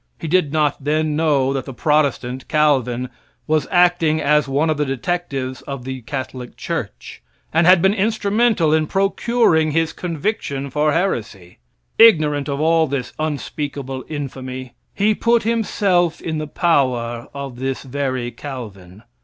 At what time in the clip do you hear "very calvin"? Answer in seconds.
17.83-19.03